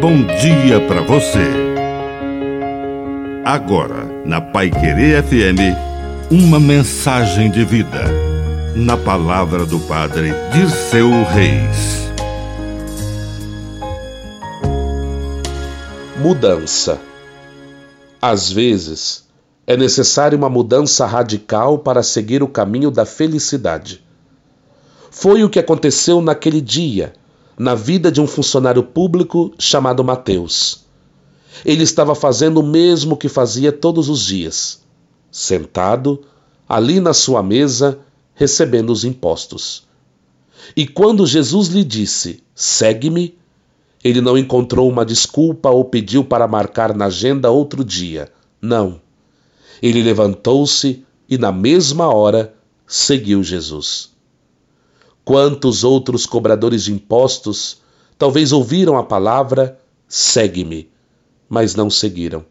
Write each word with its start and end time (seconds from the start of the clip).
bom 0.00 0.24
dia 0.40 0.80
para 0.88 1.02
você. 1.02 1.46
Agora, 3.44 4.06
na 4.24 4.40
Pai 4.40 4.70
Querer 4.70 5.22
FM, 5.22 5.76
uma 6.30 6.58
mensagem 6.58 7.50
de 7.50 7.62
vida. 7.66 8.04
Na 8.74 8.96
palavra 8.96 9.66
do 9.66 9.78
Padre 9.80 10.32
Dirceu 10.54 11.10
Reis. 11.24 12.10
Mudança. 16.18 16.98
Às 18.22 18.50
vezes, 18.50 19.26
é 19.66 19.76
necessária 19.76 20.38
uma 20.38 20.48
mudança 20.48 21.04
radical 21.04 21.78
para 21.78 22.02
seguir 22.02 22.42
o 22.42 22.48
caminho 22.48 22.90
da 22.90 23.04
felicidade. 23.04 24.02
Foi 25.10 25.44
o 25.44 25.50
que 25.50 25.58
aconteceu 25.58 26.22
naquele 26.22 26.62
dia 26.62 27.12
na 27.60 27.74
vida 27.74 28.10
de 28.10 28.22
um 28.22 28.26
funcionário 28.26 28.82
público 28.82 29.52
chamado 29.58 30.02
Mateus. 30.02 30.86
Ele 31.62 31.82
estava 31.82 32.14
fazendo 32.14 32.60
o 32.60 32.66
mesmo 32.66 33.18
que 33.18 33.28
fazia 33.28 33.70
todos 33.70 34.08
os 34.08 34.24
dias, 34.24 34.80
sentado 35.30 36.22
ali 36.66 37.00
na 37.00 37.12
sua 37.12 37.42
mesa, 37.42 37.98
recebendo 38.34 38.88
os 38.88 39.04
impostos. 39.04 39.86
E 40.74 40.86
quando 40.86 41.26
Jesus 41.26 41.68
lhe 41.68 41.84
disse: 41.84 42.42
Segue-me, 42.54 43.36
ele 44.02 44.22
não 44.22 44.38
encontrou 44.38 44.88
uma 44.88 45.04
desculpa 45.04 45.68
ou 45.68 45.84
pediu 45.84 46.24
para 46.24 46.48
marcar 46.48 46.96
na 46.96 47.06
agenda 47.06 47.50
outro 47.50 47.84
dia. 47.84 48.32
Não. 48.58 48.98
Ele 49.82 50.02
levantou-se 50.02 51.04
e, 51.28 51.36
na 51.36 51.52
mesma 51.52 52.08
hora, 52.08 52.54
seguiu 52.86 53.42
Jesus. 53.42 54.08
Quantos 55.24 55.84
outros 55.84 56.26
cobradores 56.26 56.84
de 56.84 56.92
impostos 56.92 57.80
talvez 58.18 58.52
ouviram 58.52 58.96
a 58.96 59.02
palavra 59.02 59.78
segue-me, 60.08 60.90
mas 61.48 61.74
não 61.74 61.88
seguiram. 61.88 62.44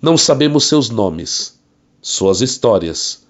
Não 0.00 0.16
sabemos 0.16 0.64
seus 0.64 0.88
nomes, 0.88 1.58
suas 2.00 2.40
histórias, 2.40 3.26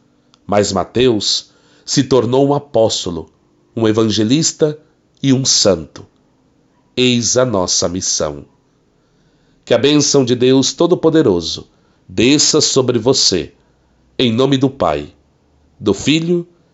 mas 0.47 0.73
Mateus 0.73 1.51
se 1.85 2.05
tornou 2.05 2.47
um 2.47 2.55
apóstolo, 2.55 3.31
um 3.75 3.89
evangelista 3.89 4.79
e 5.23 5.33
um 5.33 5.45
santo. 5.45 6.07
Eis 6.97 7.37
a 7.37 7.45
nossa 7.45 7.89
missão. 7.89 8.45
Que 9.65 9.75
a 9.75 9.79
bênção 9.79 10.25
de 10.25 10.35
Deus 10.35 10.73
Todo-Poderoso 10.73 11.69
desça 12.09 12.61
sobre 12.61 12.99
você, 12.99 13.55
em 14.19 14.33
nome 14.33 14.57
do 14.59 14.69
Pai, 14.69 15.13
do 15.79 15.95
Filho 15.95 16.47
e 16.47 16.60